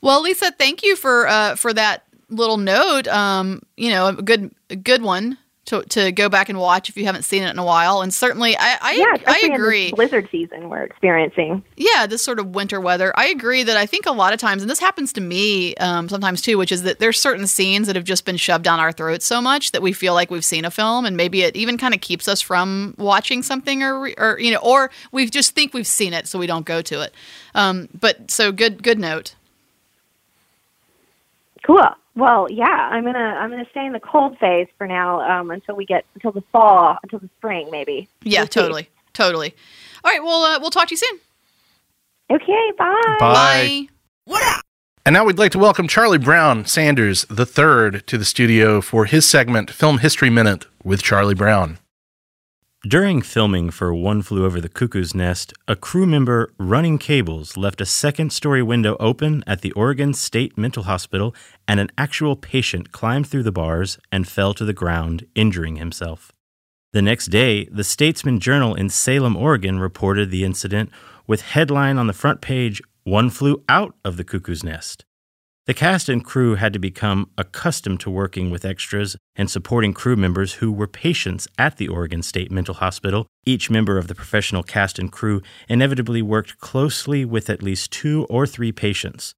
Well, 0.00 0.22
Lisa, 0.22 0.50
thank 0.58 0.82
you 0.82 0.96
for 0.96 1.28
uh, 1.28 1.56
for 1.56 1.74
that 1.74 2.04
little 2.30 2.56
note. 2.56 3.06
Um, 3.08 3.60
you 3.76 3.90
know, 3.90 4.06
a 4.08 4.14
good 4.14 4.54
a 4.70 4.76
good 4.76 5.02
one 5.02 5.36
to 5.70 5.82
to 5.84 6.12
go 6.12 6.28
back 6.28 6.48
and 6.48 6.58
watch 6.58 6.88
if 6.88 6.96
you 6.96 7.04
haven't 7.04 7.22
seen 7.22 7.42
it 7.42 7.50
in 7.50 7.58
a 7.58 7.64
while. 7.64 8.02
And 8.02 8.12
certainly, 8.12 8.56
I 8.56 8.78
I, 8.80 8.92
yeah, 8.92 9.16
I 9.26 9.50
agree. 9.52 9.92
blizzard 9.92 10.28
season 10.30 10.68
we're 10.68 10.82
experiencing. 10.82 11.64
yeah, 11.76 12.06
this 12.06 12.22
sort 12.22 12.38
of 12.38 12.54
winter 12.54 12.80
weather. 12.80 13.12
I 13.16 13.28
agree 13.28 13.62
that 13.62 13.76
I 13.76 13.86
think 13.86 14.06
a 14.06 14.12
lot 14.12 14.32
of 14.32 14.38
times, 14.38 14.62
and 14.62 14.70
this 14.70 14.78
happens 14.80 15.12
to 15.14 15.20
me 15.20 15.74
um, 15.76 16.08
sometimes 16.08 16.42
too, 16.42 16.58
which 16.58 16.72
is 16.72 16.82
that 16.82 16.98
there's 16.98 17.18
certain 17.20 17.46
scenes 17.46 17.86
that 17.86 17.96
have 17.96 18.04
just 18.04 18.24
been 18.24 18.36
shoved 18.36 18.64
down 18.64 18.80
our 18.80 18.92
throats 18.92 19.24
so 19.26 19.40
much 19.40 19.72
that 19.72 19.82
we 19.82 19.92
feel 19.92 20.14
like 20.14 20.30
we've 20.30 20.44
seen 20.44 20.64
a 20.64 20.70
film, 20.70 21.06
and 21.06 21.16
maybe 21.16 21.42
it 21.42 21.56
even 21.56 21.78
kind 21.78 21.94
of 21.94 22.00
keeps 22.00 22.28
us 22.28 22.40
from 22.40 22.94
watching 22.98 23.42
something, 23.42 23.82
or 23.82 24.10
or 24.18 24.38
you 24.38 24.52
know, 24.52 24.60
or 24.62 24.90
we 25.12 25.26
just 25.26 25.54
think 25.54 25.72
we've 25.72 25.86
seen 25.86 26.12
it, 26.12 26.26
so 26.26 26.38
we 26.38 26.46
don't 26.46 26.66
go 26.66 26.82
to 26.82 27.00
it. 27.02 27.14
Um, 27.54 27.88
but 27.98 28.30
so 28.30 28.52
good, 28.52 28.82
good 28.82 28.98
note. 28.98 29.34
Cool. 31.70 31.88
Well, 32.16 32.48
yeah, 32.50 32.64
I'm 32.64 33.04
gonna 33.04 33.18
I'm 33.18 33.48
gonna 33.50 33.64
stay 33.70 33.86
in 33.86 33.92
the 33.92 34.00
cold 34.00 34.36
phase 34.38 34.66
for 34.76 34.88
now 34.88 35.20
um, 35.20 35.52
until 35.52 35.76
we 35.76 35.86
get 35.86 36.04
until 36.14 36.32
the 36.32 36.42
fall, 36.50 36.96
until 37.04 37.20
the 37.20 37.30
spring, 37.38 37.68
maybe. 37.70 38.08
Yeah, 38.24 38.40
We'll 38.40 38.46
see. 38.46 38.50
totally, 38.50 38.88
totally. 39.12 39.54
All 40.04 40.10
right, 40.10 40.22
well, 40.22 40.42
uh, 40.42 40.58
we'll 40.60 40.70
talk 40.70 40.88
to 40.88 40.94
you 40.94 40.96
soon. 40.96 41.20
Okay, 42.32 42.72
bye. 42.76 43.86
Bye. 44.26 44.66
And 45.06 45.14
now 45.14 45.24
we'd 45.24 45.38
like 45.38 45.52
to 45.52 45.58
welcome 45.60 45.86
Charlie 45.86 46.18
Brown 46.18 46.66
Sanders 46.66 47.24
the 47.30 47.46
third 47.46 48.04
to 48.08 48.18
the 48.18 48.24
studio 48.24 48.80
for 48.80 49.04
his 49.04 49.24
segment, 49.24 49.70
Film 49.70 49.98
History 49.98 50.28
Minute 50.28 50.66
with 50.82 51.02
Charlie 51.04 51.34
Brown. 51.36 51.78
During 52.88 53.20
filming 53.20 53.70
for 53.70 53.92
One 53.92 54.22
Flew 54.22 54.46
Over 54.46 54.58
the 54.58 54.70
Cuckoo's 54.70 55.14
Nest, 55.14 55.52
a 55.68 55.76
crew 55.76 56.06
member 56.06 56.50
running 56.56 56.96
cables 56.96 57.58
left 57.58 57.82
a 57.82 57.84
second 57.84 58.32
story 58.32 58.62
window 58.62 58.96
open 58.98 59.44
at 59.46 59.60
the 59.60 59.70
Oregon 59.72 60.14
State 60.14 60.56
Mental 60.56 60.84
Hospital, 60.84 61.34
and 61.68 61.78
an 61.78 61.90
actual 61.98 62.36
patient 62.36 62.90
climbed 62.90 63.26
through 63.26 63.42
the 63.42 63.52
bars 63.52 63.98
and 64.10 64.26
fell 64.26 64.54
to 64.54 64.64
the 64.64 64.72
ground, 64.72 65.26
injuring 65.34 65.76
himself. 65.76 66.32
The 66.94 67.02
next 67.02 67.26
day, 67.26 67.66
the 67.66 67.84
Statesman 67.84 68.40
Journal 68.40 68.74
in 68.74 68.88
Salem, 68.88 69.36
Oregon 69.36 69.78
reported 69.78 70.30
the 70.30 70.42
incident 70.42 70.88
with 71.26 71.42
headline 71.42 71.98
on 71.98 72.06
the 72.06 72.14
front 72.14 72.40
page 72.40 72.80
One 73.04 73.28
Flew 73.28 73.62
Out 73.68 73.94
of 74.06 74.16
the 74.16 74.24
Cuckoo's 74.24 74.64
Nest. 74.64 75.04
The 75.70 75.74
cast 75.74 76.08
and 76.08 76.24
crew 76.24 76.56
had 76.56 76.72
to 76.72 76.80
become 76.80 77.30
accustomed 77.38 78.00
to 78.00 78.10
working 78.10 78.50
with 78.50 78.64
extras 78.64 79.16
and 79.36 79.48
supporting 79.48 79.94
crew 79.94 80.16
members 80.16 80.54
who 80.54 80.72
were 80.72 80.88
patients 80.88 81.46
at 81.58 81.76
the 81.76 81.86
Oregon 81.86 82.24
State 82.24 82.50
Mental 82.50 82.74
Hospital. 82.74 83.28
Each 83.46 83.70
member 83.70 83.96
of 83.96 84.08
the 84.08 84.16
professional 84.16 84.64
cast 84.64 84.98
and 84.98 85.12
crew 85.12 85.42
inevitably 85.68 86.22
worked 86.22 86.58
closely 86.58 87.24
with 87.24 87.48
at 87.48 87.62
least 87.62 87.92
two 87.92 88.26
or 88.28 88.48
three 88.48 88.72
patients. 88.72 89.32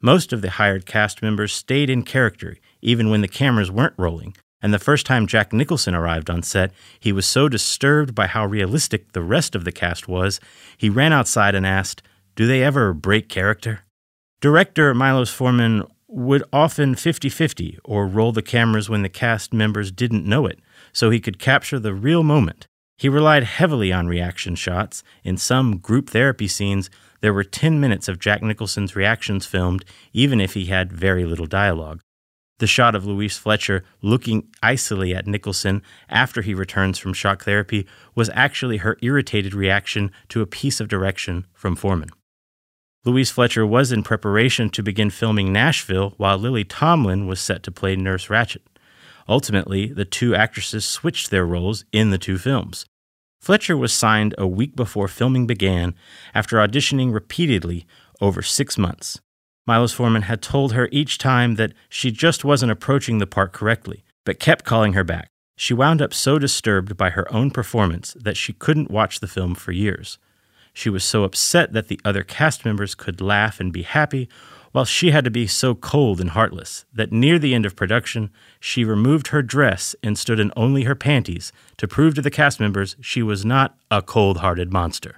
Most 0.00 0.32
of 0.32 0.42
the 0.42 0.50
hired 0.50 0.86
cast 0.86 1.22
members 1.22 1.52
stayed 1.52 1.90
in 1.90 2.04
character, 2.04 2.56
even 2.80 3.10
when 3.10 3.20
the 3.20 3.26
cameras 3.26 3.68
weren't 3.68 3.94
rolling. 3.98 4.36
And 4.62 4.72
the 4.72 4.78
first 4.78 5.04
time 5.06 5.26
Jack 5.26 5.52
Nicholson 5.52 5.96
arrived 5.96 6.30
on 6.30 6.44
set, 6.44 6.70
he 7.00 7.10
was 7.10 7.26
so 7.26 7.48
disturbed 7.48 8.14
by 8.14 8.28
how 8.28 8.46
realistic 8.46 9.10
the 9.10 9.22
rest 9.22 9.56
of 9.56 9.64
the 9.64 9.72
cast 9.72 10.06
was, 10.06 10.38
he 10.78 10.88
ran 10.88 11.12
outside 11.12 11.56
and 11.56 11.66
asked, 11.66 12.00
Do 12.36 12.46
they 12.46 12.62
ever 12.62 12.94
break 12.94 13.28
character? 13.28 13.83
Director 14.44 14.92
Milos 14.92 15.30
Forman 15.30 15.84
would 16.06 16.44
often 16.52 16.96
50 16.96 17.30
50 17.30 17.78
or 17.82 18.06
roll 18.06 18.30
the 18.30 18.42
cameras 18.42 18.90
when 18.90 19.00
the 19.00 19.08
cast 19.08 19.54
members 19.54 19.90
didn't 19.90 20.26
know 20.26 20.44
it, 20.44 20.60
so 20.92 21.08
he 21.08 21.18
could 21.18 21.38
capture 21.38 21.78
the 21.78 21.94
real 21.94 22.22
moment. 22.22 22.66
He 22.98 23.08
relied 23.08 23.44
heavily 23.44 23.90
on 23.90 24.06
reaction 24.06 24.54
shots. 24.54 25.02
In 25.22 25.38
some 25.38 25.78
group 25.78 26.10
therapy 26.10 26.46
scenes, 26.46 26.90
there 27.22 27.32
were 27.32 27.42
10 27.42 27.80
minutes 27.80 28.06
of 28.06 28.18
Jack 28.18 28.42
Nicholson's 28.42 28.94
reactions 28.94 29.46
filmed, 29.46 29.82
even 30.12 30.42
if 30.42 30.52
he 30.52 30.66
had 30.66 30.92
very 30.92 31.24
little 31.24 31.46
dialogue. 31.46 32.02
The 32.58 32.66
shot 32.66 32.94
of 32.94 33.06
Louise 33.06 33.38
Fletcher 33.38 33.82
looking 34.02 34.48
icily 34.62 35.14
at 35.14 35.26
Nicholson 35.26 35.80
after 36.10 36.42
he 36.42 36.52
returns 36.52 36.98
from 36.98 37.14
shock 37.14 37.44
therapy 37.44 37.86
was 38.14 38.28
actually 38.34 38.76
her 38.76 38.98
irritated 39.00 39.54
reaction 39.54 40.10
to 40.28 40.42
a 40.42 40.46
piece 40.46 40.80
of 40.80 40.88
direction 40.88 41.46
from 41.54 41.76
Forman. 41.76 42.10
Louise 43.06 43.30
Fletcher 43.30 43.66
was 43.66 43.92
in 43.92 44.02
preparation 44.02 44.70
to 44.70 44.82
begin 44.82 45.10
filming 45.10 45.52
Nashville 45.52 46.14
while 46.16 46.38
Lily 46.38 46.64
Tomlin 46.64 47.26
was 47.26 47.38
set 47.38 47.62
to 47.64 47.70
play 47.70 47.96
Nurse 47.96 48.28
Ratched. 48.28 48.62
Ultimately, 49.28 49.88
the 49.88 50.06
two 50.06 50.34
actresses 50.34 50.86
switched 50.86 51.30
their 51.30 51.44
roles 51.44 51.84
in 51.92 52.10
the 52.10 52.18
two 52.18 52.38
films. 52.38 52.86
Fletcher 53.42 53.76
was 53.76 53.92
signed 53.92 54.34
a 54.38 54.46
week 54.46 54.74
before 54.74 55.06
filming 55.06 55.46
began 55.46 55.94
after 56.34 56.56
auditioning 56.56 57.12
repeatedly 57.12 57.86
over 58.22 58.40
six 58.40 58.78
months. 58.78 59.20
Milos 59.66 59.92
Forman 59.92 60.22
had 60.22 60.40
told 60.40 60.72
her 60.72 60.88
each 60.90 61.18
time 61.18 61.56
that 61.56 61.74
she 61.90 62.10
just 62.10 62.42
wasn't 62.42 62.72
approaching 62.72 63.18
the 63.18 63.26
part 63.26 63.52
correctly, 63.52 64.02
but 64.24 64.40
kept 64.40 64.64
calling 64.64 64.94
her 64.94 65.04
back. 65.04 65.28
She 65.58 65.74
wound 65.74 66.00
up 66.00 66.14
so 66.14 66.38
disturbed 66.38 66.96
by 66.96 67.10
her 67.10 67.30
own 67.32 67.50
performance 67.50 68.16
that 68.18 68.38
she 68.38 68.54
couldn't 68.54 68.90
watch 68.90 69.20
the 69.20 69.28
film 69.28 69.54
for 69.54 69.72
years. 69.72 70.18
She 70.74 70.90
was 70.90 71.04
so 71.04 71.24
upset 71.24 71.72
that 71.72 71.88
the 71.88 72.00
other 72.04 72.24
cast 72.24 72.64
members 72.64 72.94
could 72.94 73.20
laugh 73.20 73.60
and 73.60 73.72
be 73.72 73.82
happy, 73.82 74.28
while 74.72 74.84
she 74.84 75.12
had 75.12 75.24
to 75.24 75.30
be 75.30 75.46
so 75.46 75.76
cold 75.76 76.20
and 76.20 76.30
heartless 76.30 76.84
that 76.92 77.12
near 77.12 77.38
the 77.38 77.54
end 77.54 77.64
of 77.64 77.76
production, 77.76 78.30
she 78.58 78.84
removed 78.84 79.28
her 79.28 79.40
dress 79.40 79.94
and 80.02 80.18
stood 80.18 80.40
in 80.40 80.52
only 80.56 80.82
her 80.82 80.96
panties 80.96 81.52
to 81.76 81.86
prove 81.86 82.16
to 82.16 82.22
the 82.22 82.30
cast 82.30 82.58
members 82.58 82.96
she 83.00 83.22
was 83.22 83.44
not 83.44 83.76
a 83.88 84.02
cold 84.02 84.38
hearted 84.38 84.72
monster. 84.72 85.16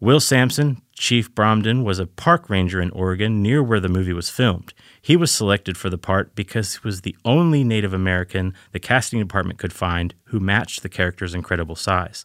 Will 0.00 0.20
Sampson, 0.20 0.82
Chief 0.94 1.34
Bromden, 1.34 1.82
was 1.82 1.98
a 1.98 2.06
park 2.06 2.48
ranger 2.48 2.80
in 2.80 2.90
Oregon 2.90 3.42
near 3.42 3.60
where 3.60 3.80
the 3.80 3.88
movie 3.88 4.12
was 4.12 4.30
filmed. 4.30 4.72
He 5.02 5.16
was 5.16 5.32
selected 5.32 5.76
for 5.76 5.90
the 5.90 5.98
part 5.98 6.36
because 6.36 6.74
he 6.74 6.80
was 6.84 7.00
the 7.00 7.16
only 7.24 7.64
Native 7.64 7.92
American 7.92 8.54
the 8.70 8.78
casting 8.78 9.18
department 9.18 9.58
could 9.58 9.72
find 9.72 10.14
who 10.26 10.38
matched 10.38 10.82
the 10.82 10.88
character's 10.88 11.34
incredible 11.34 11.74
size. 11.74 12.24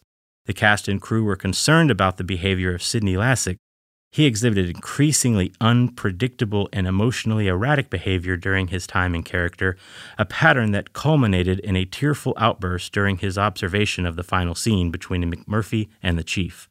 The 0.50 0.54
cast 0.54 0.88
and 0.88 1.00
crew 1.00 1.22
were 1.22 1.36
concerned 1.36 1.92
about 1.92 2.16
the 2.16 2.24
behavior 2.24 2.74
of 2.74 2.82
Sydney 2.82 3.14
Lassick. 3.14 3.58
He 4.10 4.26
exhibited 4.26 4.68
increasingly 4.68 5.52
unpredictable 5.60 6.68
and 6.72 6.88
emotionally 6.88 7.46
erratic 7.46 7.88
behavior 7.88 8.36
during 8.36 8.66
his 8.66 8.84
time 8.84 9.14
in 9.14 9.22
character, 9.22 9.76
a 10.18 10.24
pattern 10.24 10.72
that 10.72 10.92
culminated 10.92 11.60
in 11.60 11.76
a 11.76 11.84
tearful 11.84 12.34
outburst 12.36 12.90
during 12.90 13.18
his 13.18 13.38
observation 13.38 14.04
of 14.04 14.16
the 14.16 14.24
final 14.24 14.56
scene 14.56 14.90
between 14.90 15.32
McMurphy 15.32 15.86
and 16.02 16.18
the 16.18 16.24
chief. 16.24 16.68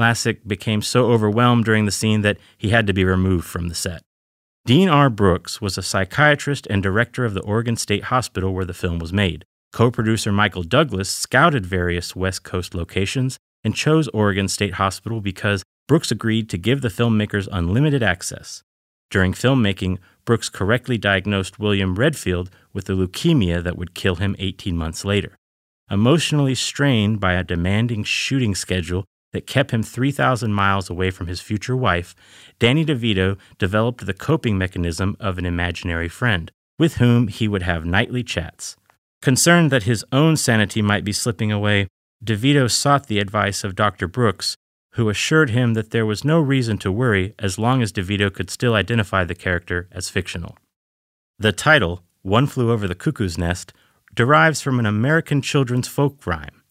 Lassick 0.00 0.40
became 0.44 0.82
so 0.82 1.12
overwhelmed 1.12 1.64
during 1.64 1.84
the 1.84 1.92
scene 1.92 2.22
that 2.22 2.38
he 2.58 2.70
had 2.70 2.88
to 2.88 2.92
be 2.92 3.04
removed 3.04 3.46
from 3.46 3.68
the 3.68 3.76
set. 3.76 4.02
Dean 4.66 4.88
R. 4.88 5.08
Brooks 5.08 5.60
was 5.60 5.78
a 5.78 5.82
psychiatrist 5.82 6.66
and 6.68 6.82
director 6.82 7.24
of 7.24 7.34
the 7.34 7.42
Oregon 7.42 7.76
State 7.76 8.02
Hospital 8.04 8.52
where 8.52 8.64
the 8.64 8.74
film 8.74 8.98
was 8.98 9.12
made. 9.12 9.44
Co 9.72 9.90
producer 9.90 10.30
Michael 10.32 10.64
Douglas 10.64 11.08
scouted 11.08 11.64
various 11.64 12.14
West 12.14 12.42
Coast 12.42 12.74
locations 12.74 13.38
and 13.64 13.74
chose 13.74 14.06
Oregon 14.08 14.46
State 14.46 14.74
Hospital 14.74 15.22
because 15.22 15.62
Brooks 15.88 16.10
agreed 16.10 16.50
to 16.50 16.58
give 16.58 16.82
the 16.82 16.88
filmmakers 16.88 17.48
unlimited 17.50 18.02
access. 18.02 18.62
During 19.10 19.32
filmmaking, 19.32 19.98
Brooks 20.26 20.50
correctly 20.50 20.98
diagnosed 20.98 21.58
William 21.58 21.94
Redfield 21.94 22.50
with 22.74 22.88
a 22.90 22.92
leukemia 22.92 23.62
that 23.62 23.78
would 23.78 23.94
kill 23.94 24.16
him 24.16 24.36
18 24.38 24.76
months 24.76 25.06
later. 25.06 25.36
Emotionally 25.90 26.54
strained 26.54 27.18
by 27.18 27.32
a 27.32 27.44
demanding 27.44 28.04
shooting 28.04 28.54
schedule 28.54 29.04
that 29.32 29.46
kept 29.46 29.70
him 29.70 29.82
3,000 29.82 30.52
miles 30.52 30.90
away 30.90 31.10
from 31.10 31.28
his 31.28 31.40
future 31.40 31.76
wife, 31.76 32.14
Danny 32.58 32.84
DeVito 32.84 33.38
developed 33.58 34.04
the 34.04 34.14
coping 34.14 34.58
mechanism 34.58 35.16
of 35.18 35.38
an 35.38 35.46
imaginary 35.46 36.08
friend, 36.08 36.50
with 36.78 36.96
whom 36.96 37.28
he 37.28 37.48
would 37.48 37.62
have 37.62 37.86
nightly 37.86 38.22
chats. 38.22 38.76
Concerned 39.22 39.70
that 39.70 39.84
his 39.84 40.04
own 40.10 40.36
sanity 40.36 40.82
might 40.82 41.04
be 41.04 41.12
slipping 41.12 41.52
away, 41.52 41.86
DeVito 42.24 42.68
sought 42.68 43.06
the 43.06 43.20
advice 43.20 43.62
of 43.62 43.76
Dr. 43.76 44.08
Brooks, 44.08 44.56
who 44.94 45.08
assured 45.08 45.50
him 45.50 45.74
that 45.74 45.90
there 45.90 46.04
was 46.04 46.24
no 46.24 46.40
reason 46.40 46.76
to 46.78 46.90
worry 46.90 47.34
as 47.38 47.56
long 47.56 47.82
as 47.82 47.92
DeVito 47.92 48.34
could 48.34 48.50
still 48.50 48.74
identify 48.74 49.22
the 49.24 49.36
character 49.36 49.88
as 49.92 50.10
fictional. 50.10 50.58
The 51.38 51.52
title, 51.52 52.02
One 52.22 52.48
Flew 52.48 52.72
Over 52.72 52.88
the 52.88 52.96
Cuckoo's 52.96 53.38
Nest, 53.38 53.72
derives 54.12 54.60
from 54.60 54.80
an 54.80 54.86
American 54.86 55.40
children's 55.40 55.86
folk 55.86 56.26
rhyme. 56.26 56.62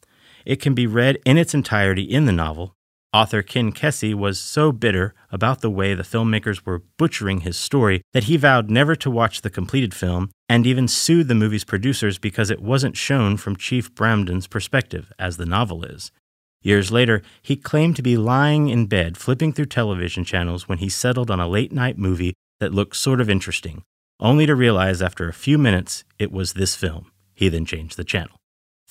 It 0.45 0.57
can 0.57 0.73
be 0.73 0.85
read 0.85 1.19
in 1.25 1.37
its 1.37 1.53
entirety 1.53 2.03
in 2.03 2.25
the 2.25 2.31
novel, 2.33 2.75
Author 3.13 3.41
Ken 3.41 3.73
Kesey 3.73 4.13
was 4.13 4.39
so 4.39 4.71
bitter 4.71 5.13
about 5.31 5.59
the 5.59 5.69
way 5.69 5.93
the 5.93 6.01
filmmakers 6.01 6.65
were 6.65 6.83
butchering 6.97 7.41
his 7.41 7.57
story 7.57 8.01
that 8.13 8.23
he 8.23 8.37
vowed 8.37 8.69
never 8.69 8.95
to 8.95 9.11
watch 9.11 9.41
the 9.41 9.49
completed 9.49 9.93
film 9.93 10.31
and 10.47 10.65
even 10.65 10.87
sued 10.87 11.27
the 11.27 11.35
movie's 11.35 11.65
producers 11.65 12.17
because 12.17 12.49
it 12.49 12.61
wasn't 12.61 12.95
shown 12.95 13.35
from 13.35 13.57
Chief 13.57 13.93
Bromden's 13.93 14.47
perspective, 14.47 15.11
as 15.19 15.35
the 15.35 15.45
novel 15.45 15.83
is. 15.83 16.13
Years 16.61 16.89
later, 16.89 17.21
he 17.41 17.57
claimed 17.57 17.97
to 17.97 18.01
be 18.01 18.15
lying 18.15 18.69
in 18.69 18.85
bed 18.85 19.17
flipping 19.17 19.51
through 19.51 19.65
television 19.65 20.23
channels 20.23 20.69
when 20.69 20.77
he 20.77 20.87
settled 20.87 21.29
on 21.29 21.41
a 21.41 21.49
late 21.49 21.73
night 21.73 21.97
movie 21.97 22.33
that 22.61 22.73
looked 22.73 22.95
sort 22.95 23.19
of 23.19 23.29
interesting, 23.29 23.83
only 24.21 24.45
to 24.45 24.55
realize 24.55 25.01
after 25.01 25.27
a 25.27 25.33
few 25.33 25.57
minutes 25.57 26.05
it 26.17 26.31
was 26.31 26.53
this 26.53 26.77
film. 26.77 27.11
He 27.33 27.49
then 27.49 27.65
changed 27.65 27.97
the 27.97 28.05
channel. 28.05 28.40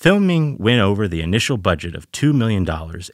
Filming 0.00 0.56
went 0.56 0.80
over 0.80 1.06
the 1.06 1.20
initial 1.20 1.58
budget 1.58 1.94
of 1.94 2.10
$2 2.10 2.34
million 2.34 2.66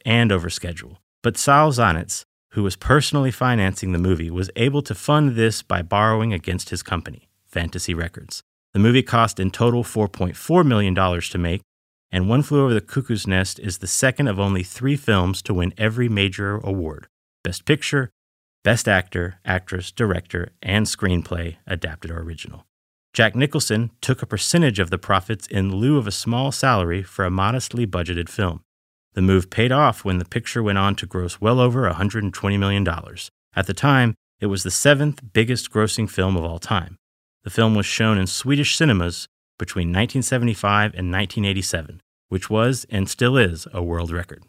and 0.05 0.31
over 0.31 0.49
schedule, 0.49 0.99
but 1.21 1.35
Saul 1.35 1.73
Zaentz, 1.73 2.23
who 2.51 2.63
was 2.63 2.77
personally 2.77 3.29
financing 3.29 3.91
the 3.91 3.97
movie, 3.97 4.31
was 4.31 4.49
able 4.55 4.81
to 4.83 4.95
fund 4.95 5.35
this 5.35 5.61
by 5.61 5.81
borrowing 5.81 6.31
against 6.31 6.69
his 6.69 6.81
company, 6.81 7.27
Fantasy 7.45 7.93
Records. 7.93 8.41
The 8.71 8.79
movie 8.79 9.03
cost 9.03 9.37
in 9.37 9.51
total 9.51 9.83
$4.4 9.83 10.65
million 10.65 10.95
to 10.95 11.37
make, 11.37 11.61
and 12.09 12.29
One 12.29 12.41
Flew 12.41 12.63
Over 12.63 12.73
the 12.73 12.79
Cuckoo's 12.79 13.27
Nest 13.27 13.59
is 13.59 13.79
the 13.79 13.85
second 13.85 14.29
of 14.29 14.39
only 14.39 14.63
three 14.63 14.95
films 14.95 15.41
to 15.41 15.53
win 15.53 15.73
every 15.77 16.07
major 16.07 16.55
award 16.59 17.07
Best 17.43 17.65
Picture, 17.65 18.11
Best 18.63 18.87
Actor, 18.87 19.41
Actress, 19.43 19.91
Director, 19.91 20.51
and 20.63 20.85
Screenplay, 20.85 21.57
adapted 21.67 22.11
or 22.11 22.21
original. 22.21 22.63
Jack 23.17 23.35
Nicholson 23.35 23.89
took 23.99 24.21
a 24.21 24.27
percentage 24.27 24.77
of 24.77 24.91
the 24.91 24.99
profits 24.99 25.47
in 25.47 25.75
lieu 25.75 25.97
of 25.97 26.05
a 26.05 26.11
small 26.11 26.51
salary 26.51 27.01
for 27.01 27.25
a 27.25 27.31
modestly 27.31 27.87
budgeted 27.87 28.29
film. 28.29 28.61
The 29.15 29.23
move 29.23 29.49
paid 29.49 29.71
off 29.71 30.05
when 30.05 30.19
the 30.19 30.23
picture 30.23 30.61
went 30.61 30.77
on 30.77 30.95
to 30.97 31.07
gross 31.07 31.41
well 31.41 31.59
over 31.59 31.89
$120 31.89 32.59
million. 32.59 32.87
At 33.55 33.65
the 33.65 33.73
time, 33.73 34.13
it 34.39 34.45
was 34.45 34.61
the 34.61 34.69
seventh 34.69 35.33
biggest 35.33 35.71
grossing 35.71 36.07
film 36.07 36.37
of 36.37 36.43
all 36.43 36.59
time. 36.59 36.95
The 37.43 37.49
film 37.49 37.73
was 37.73 37.87
shown 37.87 38.19
in 38.19 38.27
Swedish 38.27 38.75
cinemas 38.75 39.25
between 39.57 39.87
1975 39.87 40.93
and 40.93 41.11
1987, 41.11 41.99
which 42.29 42.51
was 42.51 42.85
and 42.91 43.09
still 43.09 43.35
is 43.35 43.65
a 43.73 43.81
world 43.81 44.11
record. 44.11 44.43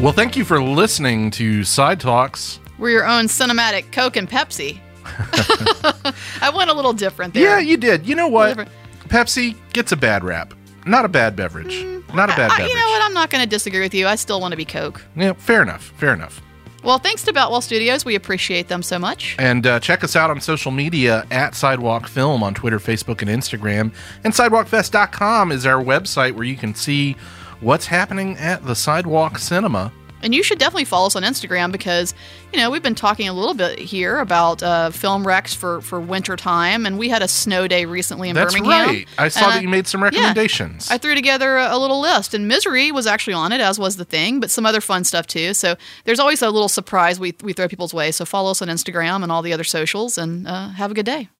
Well, 0.00 0.12
thank 0.14 0.34
you 0.34 0.46
for 0.46 0.62
listening 0.62 1.30
to 1.32 1.62
Side 1.62 2.00
Talks. 2.00 2.58
We're 2.78 2.88
your 2.90 3.06
own 3.06 3.26
cinematic 3.26 3.92
Coke 3.92 4.16
and 4.16 4.28
Pepsi. 4.28 4.78
I 6.42 6.50
went 6.54 6.70
a 6.70 6.72
little 6.72 6.94
different 6.94 7.34
there. 7.34 7.42
Yeah, 7.42 7.58
you 7.58 7.76
did. 7.76 8.06
You 8.06 8.14
know 8.14 8.28
what? 8.28 8.66
Pepsi 9.08 9.56
gets 9.74 9.92
a 9.92 9.96
bad 9.96 10.24
rap. 10.24 10.54
Not 10.86 11.04
a 11.04 11.08
bad 11.08 11.36
beverage. 11.36 11.84
Not 12.14 12.30
a 12.30 12.36
bad 12.36 12.50
I- 12.50 12.54
I- 12.54 12.58
beverage. 12.58 12.70
you 12.70 12.74
know 12.76 12.86
what? 12.88 13.02
I'm 13.02 13.12
not 13.12 13.28
going 13.28 13.44
to 13.44 13.48
disagree 13.48 13.80
with 13.80 13.92
you. 13.92 14.06
I 14.06 14.14
still 14.14 14.40
want 14.40 14.52
to 14.52 14.56
be 14.56 14.64
Coke. 14.64 15.02
Yeah, 15.16 15.34
fair 15.34 15.60
enough. 15.60 15.92
Fair 15.98 16.14
enough. 16.14 16.40
Well, 16.82 16.98
thanks 16.98 17.22
to 17.24 17.32
Boutwell 17.34 17.60
Studios. 17.60 18.06
We 18.06 18.14
appreciate 18.14 18.68
them 18.68 18.82
so 18.82 18.98
much. 18.98 19.36
And 19.38 19.66
uh, 19.66 19.80
check 19.80 20.02
us 20.02 20.16
out 20.16 20.30
on 20.30 20.40
social 20.40 20.70
media 20.70 21.26
at 21.30 21.54
Sidewalk 21.54 22.08
Film 22.08 22.42
on 22.42 22.54
Twitter, 22.54 22.78
Facebook, 22.78 23.20
and 23.20 23.28
Instagram. 23.30 23.92
And 24.24 24.32
SidewalkFest.com 24.32 25.52
is 25.52 25.66
our 25.66 25.84
website 25.84 26.32
where 26.32 26.44
you 26.44 26.56
can 26.56 26.74
see 26.74 27.16
what's 27.60 27.86
happening 27.86 28.36
at 28.36 28.64
the 28.64 28.74
Sidewalk 28.74 29.38
Cinema. 29.38 29.92
And 30.22 30.34
you 30.34 30.42
should 30.42 30.58
definitely 30.58 30.84
follow 30.84 31.06
us 31.06 31.16
on 31.16 31.22
Instagram 31.22 31.72
because, 31.72 32.12
you 32.52 32.58
know, 32.58 32.70
we've 32.70 32.82
been 32.82 32.94
talking 32.94 33.26
a 33.26 33.32
little 33.32 33.54
bit 33.54 33.78
here 33.78 34.18
about 34.18 34.62
uh, 34.62 34.90
film 34.90 35.24
recs 35.24 35.54
for, 35.54 35.80
for 35.80 35.98
winter 35.98 36.36
time. 36.36 36.84
And 36.84 36.98
we 36.98 37.08
had 37.08 37.22
a 37.22 37.28
snow 37.28 37.66
day 37.66 37.86
recently 37.86 38.28
in 38.28 38.34
That's 38.34 38.52
Birmingham. 38.52 38.86
right. 38.86 39.08
I 39.16 39.28
saw 39.28 39.46
And 39.46 39.52
that 39.54 39.62
you 39.62 39.70
made 39.70 39.86
some 39.86 40.02
recommendations. 40.02 40.88
Yeah, 40.90 40.96
I 40.96 40.98
threw 40.98 41.14
together 41.14 41.56
a, 41.56 41.74
a 41.74 41.78
little 41.78 42.00
list, 42.00 42.34
and 42.34 42.46
Misery 42.46 42.92
was 42.92 43.06
actually 43.06 43.32
on 43.32 43.50
it, 43.52 43.62
as 43.62 43.78
was 43.78 43.96
The 43.96 44.04
Thing, 44.04 44.40
but 44.40 44.50
some 44.50 44.66
other 44.66 44.82
fun 44.82 45.04
stuff 45.04 45.26
too. 45.26 45.54
So 45.54 45.76
there's 46.04 46.20
always 46.20 46.42
a 46.42 46.50
little 46.50 46.68
surprise 46.68 47.18
we, 47.18 47.34
we 47.42 47.54
throw 47.54 47.66
people's 47.66 47.94
way. 47.94 48.10
So 48.10 48.26
follow 48.26 48.50
us 48.50 48.60
on 48.60 48.68
Instagram 48.68 49.22
and 49.22 49.32
all 49.32 49.40
the 49.40 49.54
other 49.54 49.64
socials, 49.64 50.18
and 50.18 50.46
uh, 50.46 50.68
have 50.68 50.90
a 50.90 50.94
good 50.94 51.06
day. 51.06 51.30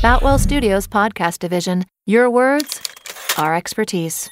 Boutwell 0.00 0.38
Studios 0.38 0.86
Podcast 0.86 1.40
Division. 1.40 1.84
Your 2.06 2.30
words, 2.30 2.80
our 3.36 3.56
expertise. 3.56 4.30